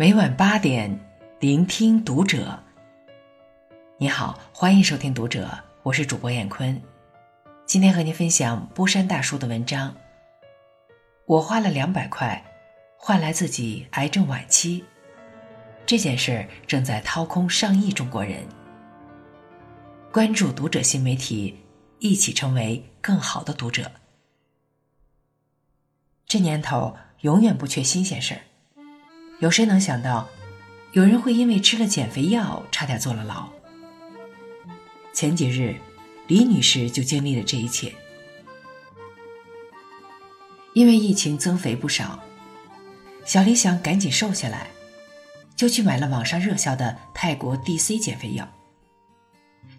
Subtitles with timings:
[0.00, 0.96] 每晚八点，
[1.40, 2.56] 聆听读者。
[3.96, 5.50] 你好，欢迎收听读者，
[5.82, 6.80] 我是主播闫坤。
[7.66, 9.92] 今天和您分享波山大叔的文章。
[11.26, 12.40] 我花了两百块，
[12.96, 14.84] 换来自己癌症晚期。
[15.84, 18.46] 这件事正在掏空上亿中国人。
[20.12, 21.58] 关注读者新媒体，
[21.98, 23.90] 一起成为更好的读者。
[26.24, 28.40] 这年头，永远不缺新鲜事儿。
[29.40, 30.28] 有谁能想到，
[30.92, 33.48] 有人会因为吃了减肥药差点坐了牢？
[35.12, 35.76] 前几日，
[36.26, 37.94] 李女士就经历了这一切。
[40.74, 42.20] 因为疫情增肥不少，
[43.24, 44.68] 小李想赶紧瘦下来，
[45.54, 48.48] 就去买了网上热销的泰国 DC 减肥药。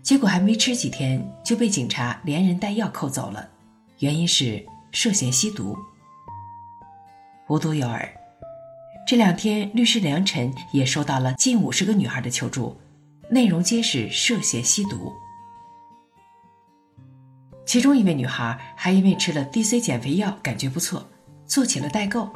[0.02, 3.50] 结果还没吃几天，就被警察连人带药扣走了，
[4.00, 5.78] 原因是涉嫌吸毒。
[7.48, 7.98] 无独有偶，
[9.10, 12.80] 这两天律师梁晨也收到了近五十个女孩的求助，
[13.28, 15.12] 内容皆是涉嫌吸毒。
[17.66, 21.10] 其中一位女孩还因为吃了 DC 减肥药感觉不错，
[21.48, 22.30] 做起了代购，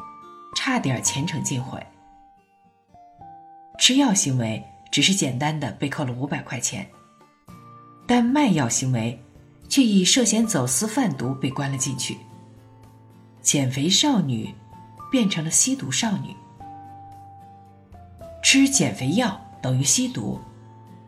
[0.56, 1.80] 差点前程尽毁。
[3.78, 6.84] 吃药行为只是简单的被扣了五百块钱，
[8.04, 9.22] 但卖药行为
[9.68, 12.18] 却以涉嫌走私贩毒被关了进去。
[13.40, 14.52] 减肥少女。
[15.12, 16.34] 变成了吸毒少女，
[18.54, 20.40] 吃减肥药等于吸毒，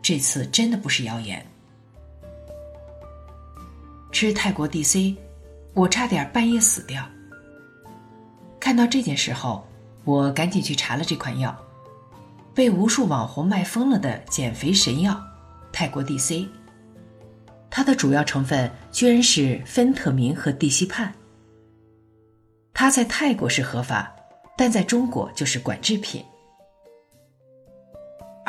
[0.01, 1.47] 这次真的不是谣言。
[4.11, 5.15] 吃泰国 DC，
[5.73, 7.07] 我差点半夜死掉。
[8.59, 9.65] 看到这件事后，
[10.03, 11.57] 我赶紧去查了这款药，
[12.53, 15.17] 被无数网红卖疯了的减肥神药——
[15.71, 16.45] 泰国 DC。
[17.69, 21.09] 它的主要成分居然是芬特明和地西泮。
[22.73, 24.13] 它在泰国是合法，
[24.57, 26.21] 但在中国就是管制品。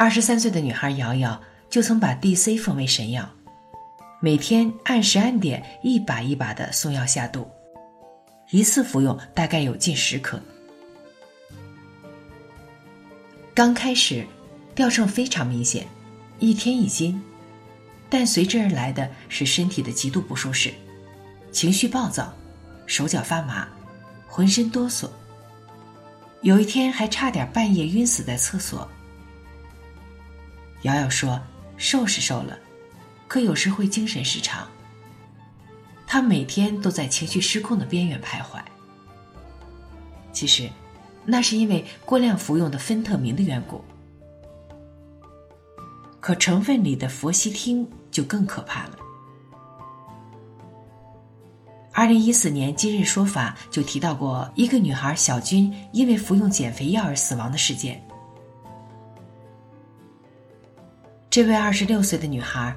[0.00, 3.28] 二十三岁的女孩瑶瑶就曾把 DC 奉为神药，
[4.20, 7.50] 每天按时按点一把一把的送药下肚，
[8.50, 10.40] 一次服用大概有近十颗。
[13.52, 14.24] 刚开始，
[14.72, 15.84] 掉秤非常明显，
[16.38, 17.20] 一天一斤，
[18.08, 20.72] 但随之而来的是身体的极度不舒适，
[21.50, 22.32] 情绪暴躁，
[22.86, 23.66] 手脚发麻。
[24.28, 25.10] 浑身哆嗦，
[26.42, 28.88] 有一天还差点半夜晕死在厕所。
[30.82, 31.40] 瑶瑶说
[31.76, 32.56] ：“瘦是瘦了，
[33.26, 34.68] 可有时会精神失常。
[36.06, 38.60] 她每天都在情绪失控的边缘徘徊。
[40.32, 40.70] 其实，
[41.24, 43.82] 那是因为过量服用的芬特明的缘故。
[46.20, 48.98] 可成分里的佛西汀就更可怕了。”
[51.92, 58.00] 二零一四年，《今日说法》就提到过一个女孩小军因为服用减肥药而死亡的事件。
[61.30, 62.74] 这位二十六岁的女孩，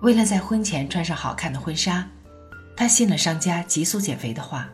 [0.00, 2.08] 为了在婚前穿上好看的婚纱，
[2.76, 4.68] 她信了商家急速减肥的话。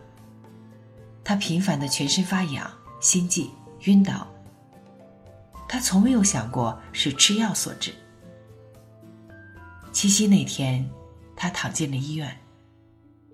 [1.24, 2.70] 她频繁的全身发痒、
[3.00, 3.50] 心悸、
[3.84, 4.26] 晕倒。
[5.68, 7.92] 她从没有想过是吃药所致。
[9.92, 10.88] 七夕那天，
[11.36, 12.34] 她躺进了医院。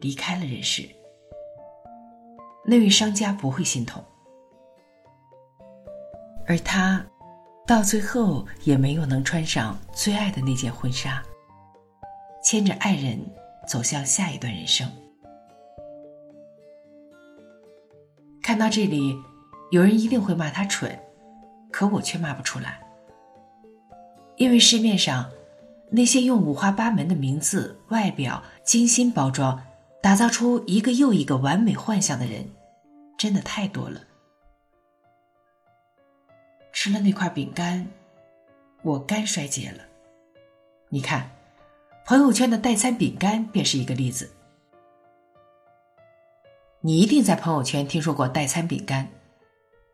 [0.01, 0.87] 离开了人世，
[2.63, 4.05] 那位商家不会心痛，
[6.47, 7.03] 而他
[7.67, 11.23] 到最后也没有能穿上最爱的那件婚纱，
[12.43, 13.19] 牵着爱人
[13.67, 14.87] 走向下一段人生。
[18.43, 19.17] 看到这里，
[19.71, 20.99] 有人一定会骂他蠢，
[21.73, 22.81] 可我却骂不出来，
[24.37, 25.31] 因为市面上
[25.91, 29.61] 那些用五花八门的名字、外表精心包装。
[30.03, 32.47] 打造出一个又一个完美幻想的人，
[33.17, 33.99] 真的太多了。
[36.85, 37.89] 吃了那块饼干，
[38.83, 39.83] 我肝衰竭了。
[40.91, 41.31] 你看，
[42.05, 44.31] 朋友圈的代餐饼干便是一个例子。
[46.83, 49.09] 你一定在朋友圈听说过代餐饼干，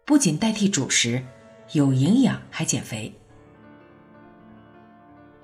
[0.05, 1.25] 不仅代替主食，
[1.75, 3.15] 有营养还减肥。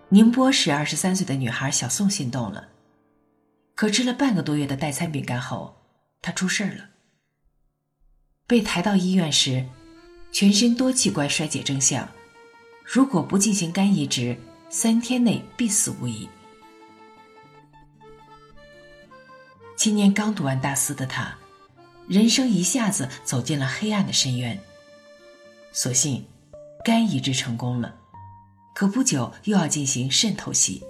[0.09, 2.71] 宁波市二十三岁的女孩小宋心动了。
[3.77, 5.77] 可吃了半个多月的代餐饼干后，
[6.21, 6.89] 她出事儿了。
[8.49, 9.65] 被抬到医院时，
[10.37, 12.07] 全身多器官衰竭征象，
[12.85, 14.39] 如果不进行肝移植，
[14.69, 16.29] 三天内必死无疑。
[19.77, 21.35] 今年刚读完大四的他，
[22.07, 24.61] 人生一下子走进了黑暗的深渊。
[25.73, 26.23] 所幸，
[26.85, 27.95] 肝移植成功了，
[28.75, 30.85] 可不久又要进行肾透析。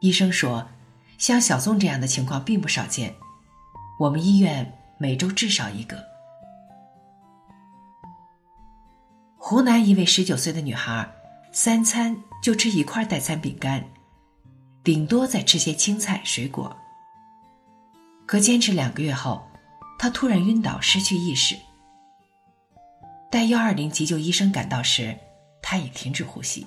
[0.00, 0.68] 医生说，
[1.16, 3.14] 像小宋这样的情况并不少见，
[3.98, 6.09] 我们医院每周至少一个。
[9.42, 11.10] 湖南一位十九岁的女孩，
[11.50, 13.82] 三餐就吃一块代餐饼干，
[14.84, 16.76] 顶多再吃些青菜水果。
[18.26, 19.42] 可坚持两个月后，
[19.98, 21.56] 她突然晕倒，失去意识。
[23.30, 25.16] 待幺二零急救医生赶到时，
[25.62, 26.66] 她已停止呼吸。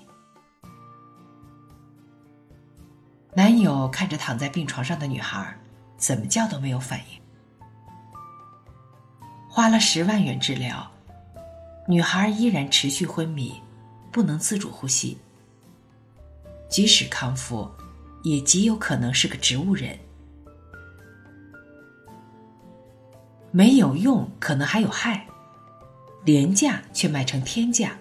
[3.36, 5.56] 男友看着躺在病床上的女孩，
[5.96, 7.22] 怎么叫都没有反应。
[9.48, 10.90] 花了十万元治疗。
[11.86, 13.54] 女孩依然持续昏迷，
[14.10, 15.18] 不能自主呼吸。
[16.70, 17.70] 即使康复，
[18.24, 20.00] 也极有可能是个植物人。
[23.52, 25.28] 没有用，可能还有害；
[26.24, 27.98] 廉价却卖成天价，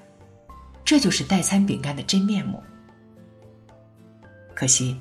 [0.85, 2.63] 这就是代餐饼干的真面目。
[4.55, 4.97] 可惜，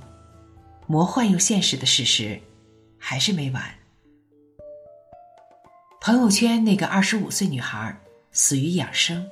[0.87, 2.41] 魔幻又现实的事实
[2.97, 3.63] 还是没完。
[6.01, 7.95] 朋友圈那个二十五岁女孩。
[8.31, 9.29] 死于养生。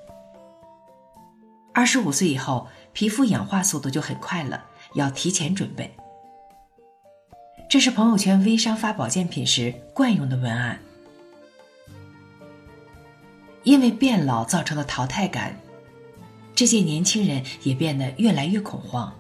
[1.74, 4.66] 二十五岁以后，皮肤氧化速度就很快了，
[4.96, 5.96] 要提前准备。
[7.70, 10.80] 这是朋友圈微商发保健品时惯用的文案。
[13.64, 15.56] 因为变老造成的淘汰感，
[16.56, 19.14] 这届年轻人也变得越来越恐慌。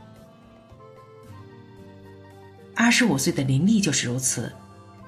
[2.75, 4.51] 二十五岁的林丽就是如此，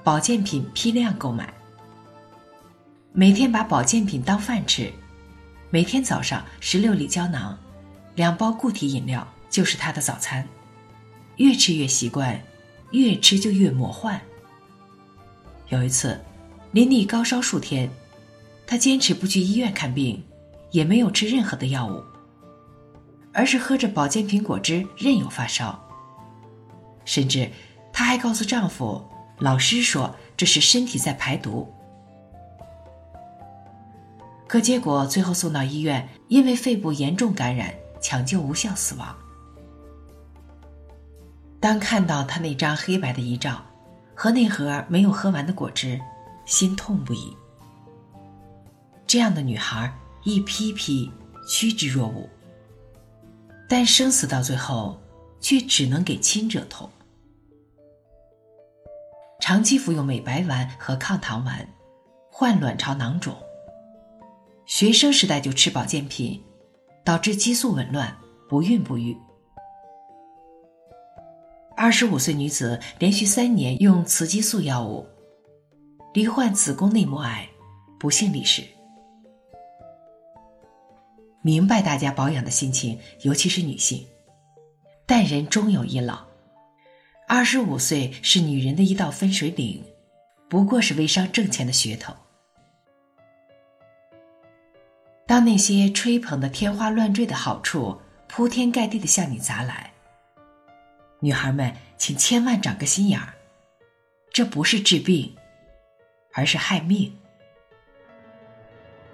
[0.04, 1.52] 保健品批量购买。
[3.14, 4.90] 每天把保健品当饭吃，
[5.68, 7.58] 每天早上十六粒胶囊，
[8.14, 10.48] 两包固体饮料就是他的早餐，
[11.36, 12.40] 越吃越习惯，
[12.92, 14.18] 越吃就越魔幻。
[15.68, 16.18] 有一次，
[16.70, 17.90] 林丽高烧数天，
[18.66, 20.24] 他坚持不去医院看病，
[20.70, 22.02] 也没有吃任何的药物，
[23.34, 25.78] 而是喝着保健品果汁任由发烧。
[27.04, 27.50] 甚至，
[27.92, 29.06] 她还告诉丈夫，
[29.38, 31.70] 老师说这是身体在排毒。
[34.52, 39.16] 可结果最后送到医院，因为肺部严重感染，抢救无效死亡。
[41.58, 43.64] 当看到他那张黑白的遗照，
[44.14, 45.98] 和那盒没有喝完的果汁，
[46.44, 47.34] 心痛不已。
[49.06, 49.90] 这样的女孩
[50.22, 51.10] 一批批
[51.48, 52.28] 趋之若鹜，
[53.66, 55.00] 但生死到最后，
[55.40, 56.90] 却只能给亲者痛。
[59.40, 61.66] 长期服用美白丸和抗糖丸，
[62.30, 63.34] 患卵巢囊肿。
[64.64, 66.40] 学生时代就吃保健品，
[67.04, 68.16] 导致激素紊乱，
[68.48, 69.16] 不孕不育。
[71.76, 75.06] 二十五岁女子连续三年用雌激素药物，
[76.14, 77.48] 罹患子宫内膜癌，
[77.98, 78.62] 不幸离世。
[81.42, 84.06] 明白大家保养的心情，尤其是女性，
[85.06, 86.24] 但人终有一老。
[87.26, 89.82] 二十五岁是女人的一道分水岭，
[90.48, 92.14] 不过是微商挣钱的噱头。
[95.44, 99.92] 那些吹捧的天花乱坠的好处铺天盖地的向你砸来，
[101.20, 103.34] 女孩们，请千万长个心眼儿，
[104.32, 105.34] 这不是治病，
[106.32, 107.12] 而是害命。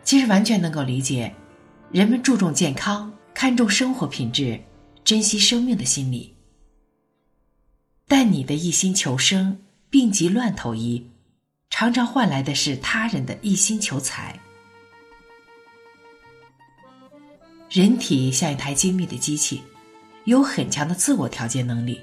[0.05, 1.35] 其实完全能够理解，
[1.91, 4.61] 人们注重健康、看重生活品质、
[5.05, 6.37] 珍惜生命的心理，
[8.07, 9.61] 但你的一心求生、
[9.91, 11.11] 病急乱投医，
[11.71, 14.39] 常常换来的是他人的一心求财。
[17.71, 19.63] 人体像一台精密的机器，
[20.25, 22.01] 有很强的自我调节能力，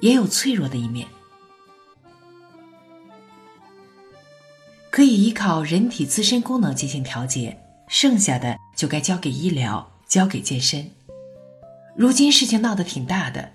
[0.00, 1.06] 也有脆弱的一面。
[4.90, 10.90] 可以依靠人体自身功能进行调节，剩下的就该交给医疗，交给健身。
[11.94, 13.52] 如今事情闹得挺大的，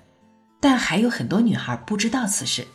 [0.62, 2.66] 但还有很多女孩不知道此事。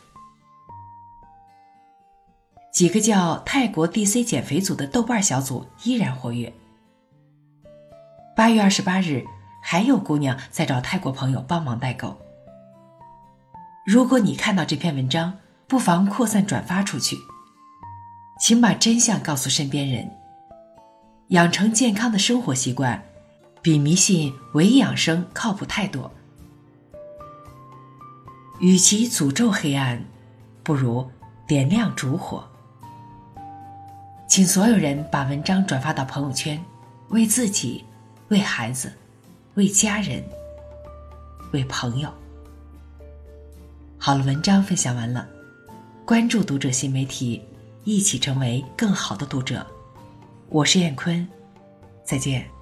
[2.71, 6.53] 几个叫“泰国 DC 减肥组”的豆瓣小组依然活跃。
[8.35, 9.23] 八月二十八日，
[9.61, 12.17] 还有姑娘在找泰国朋友帮忙代购。
[13.85, 15.37] 如果你看到这篇文章，
[15.67, 17.15] 不妨扩散转发出去，
[18.39, 20.09] 请把真相告诉身边人。
[21.27, 23.03] 养成健康的生活习惯，
[23.61, 26.11] 比迷信伪养生靠谱太多。
[28.59, 30.03] 与其诅咒黑暗，
[30.63, 31.07] 不如
[31.45, 32.43] 点亮烛火。
[34.27, 36.59] 请所有人把文章转发到朋友圈，
[37.09, 37.85] 为自己。
[38.33, 38.91] 为孩子，
[39.53, 40.23] 为家人，
[41.51, 42.11] 为朋友。
[43.95, 45.29] 好了，文章分享完了，
[46.03, 47.39] 关注读者新媒体，
[47.83, 49.63] 一起成为更好的读者。
[50.49, 51.27] 我是燕坤，
[52.03, 52.52] 再见。